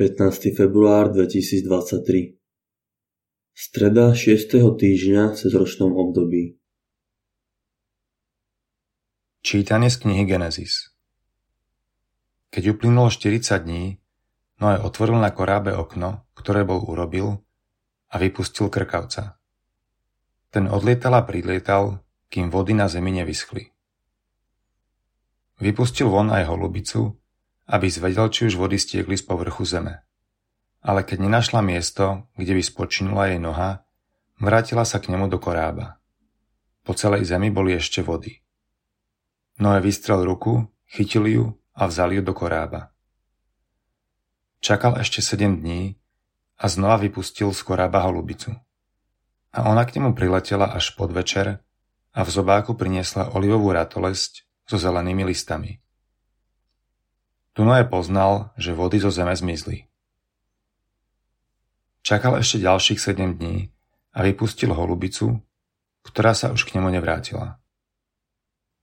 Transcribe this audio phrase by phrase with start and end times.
[0.00, 0.56] 15.
[0.56, 2.40] február 2023
[3.52, 4.48] Streda 6.
[4.80, 6.56] týždňa v cezročnom období
[9.44, 10.96] Čítanie z knihy Genesis
[12.48, 14.00] Keď uplynulo 40 dní,
[14.64, 17.44] Noé otvoril na korábe okno, ktoré bol urobil,
[18.08, 19.36] a vypustil krkavca.
[20.48, 22.00] Ten odlietal a prilietal,
[22.32, 23.68] kým vody na zemi nevyschli.
[25.60, 27.20] Vypustil von aj holubicu,
[27.70, 30.02] aby zvedel, či už vody stiekli z povrchu zeme.
[30.82, 33.86] Ale keď nenašla miesto, kde by spočinula jej noha,
[34.42, 36.02] vrátila sa k nemu do korába.
[36.82, 38.42] Po celej zemi boli ešte vody.
[39.60, 41.44] Noé vystrel ruku, chytil ju
[41.76, 42.90] a vzal ju do korába.
[44.60, 46.00] Čakal ešte sedem dní
[46.60, 48.52] a znova vypustil z korába holubicu.
[49.50, 51.60] A ona k nemu priletela až pod večer
[52.10, 55.80] a v zobáku priniesla olivovú ratolesť so zelenými listami.
[57.58, 59.90] Noé poznal, že vody zo zeme zmizli.
[62.00, 63.68] Čakal ešte ďalších sedem dní
[64.16, 65.42] a vypustil holubicu,
[66.06, 67.60] ktorá sa už k nemu nevrátila.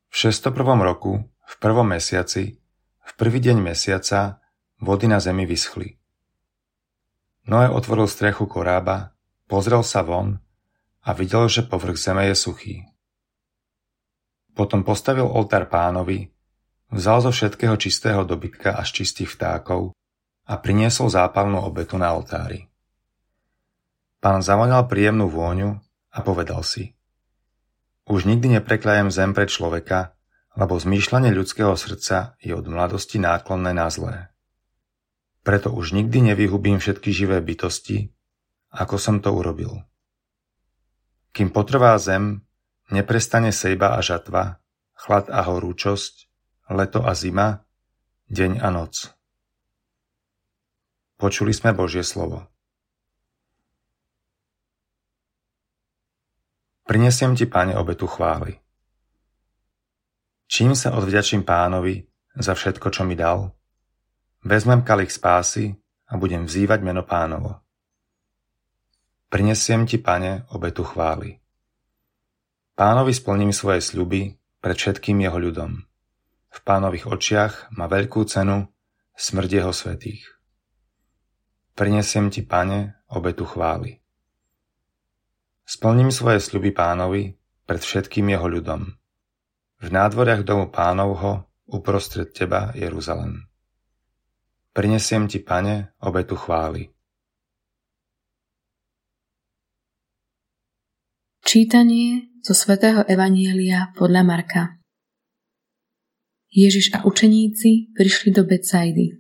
[0.08, 0.54] V 601.
[0.84, 2.60] roku, v prvom mesiaci,
[3.02, 4.44] v prvý deň mesiaca,
[4.78, 5.98] vody na zemi vyschli.
[7.48, 9.16] Noé otvoril strechu korába,
[9.48, 10.38] pozrel sa von
[11.08, 12.76] a videl, že povrch zeme je suchý.
[14.54, 16.37] Potom postavil oltár pánovi
[16.88, 19.92] Vzal zo všetkého čistého dobytka až čistých vtákov
[20.48, 22.72] a priniesol zápalnú obetu na oltári.
[24.24, 25.84] Pán zavonal príjemnú vôňu
[26.16, 26.96] a povedal si
[28.08, 30.16] Už nikdy neprekľajem zem pre človeka,
[30.58, 34.32] lebo zmýšľanie ľudského srdca je od mladosti náklonné na zlé.
[35.44, 38.12] Preto už nikdy nevyhubím všetky živé bytosti,
[38.74, 39.84] ako som to urobil.
[41.32, 42.42] Kým potrvá zem,
[42.90, 44.60] neprestane sejba a žatva,
[44.98, 46.27] chlad a horúčosť,
[46.72, 47.64] leto a zima,
[48.28, 49.12] deň a noc.
[51.18, 52.46] Počuli sme Božie slovo.
[56.88, 58.56] Prinesiem ti, Pane, obetu chvály.
[60.48, 63.52] Čím sa odvďačím pánovi za všetko, čo mi dal?
[64.48, 65.76] Vezmem kalich spásy
[66.08, 67.60] a budem vzývať meno pánovo.
[69.28, 71.36] Prinesiem ti, pane, obetu chvály.
[72.80, 75.84] Pánovi splním svoje sľuby pred všetkým jeho ľudom.
[76.48, 78.68] V pánových očiach má veľkú cenu
[79.18, 80.24] smrť jeho svetých.
[81.78, 84.02] Prinesiem ti, pane, obetu chvály.
[85.68, 87.36] Splním svoje sľuby pánovi
[87.68, 88.98] pred všetkým jeho ľudom.
[89.78, 93.46] V nádvoriach domu pánovho uprostred teba, Jeruzalem.
[94.74, 96.90] Prinesiem ti, pane, obetu chvály.
[101.44, 104.77] Čítanie zo svätého Evanielia podľa Marka.
[106.52, 109.20] Ježiš a učeníci prišli do Becajdy.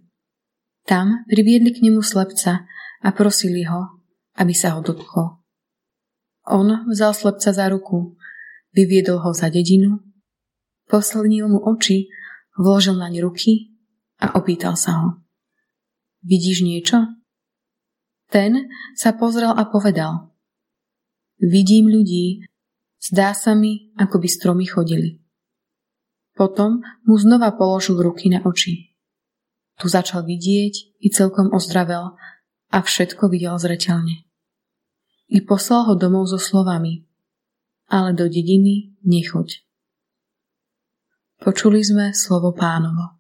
[0.88, 2.64] Tam priviedli k nemu slepca
[3.04, 4.00] a prosili ho,
[4.40, 5.44] aby sa ho dotkol.
[6.48, 8.16] On vzal slepca za ruku,
[8.72, 10.00] vyviedol ho za dedinu,
[10.88, 12.08] poslednil mu oči,
[12.56, 13.76] vložil naň ruky
[14.24, 15.10] a opýtal sa ho.
[16.24, 17.04] Vidíš niečo?
[18.32, 20.32] Ten sa pozrel a povedal.
[21.38, 22.48] Vidím ľudí,
[22.98, 25.20] zdá sa mi, ako by stromy chodili.
[26.38, 28.94] Potom mu znova položil ruky na oči.
[29.82, 32.14] Tu začal vidieť i celkom ozdravel
[32.70, 34.24] a všetko videl zreteľne.
[35.28, 37.08] I poslal ho domov so slovami
[37.88, 39.64] ale do dediny nechoď.
[41.40, 43.17] Počuli sme slovo pánovo.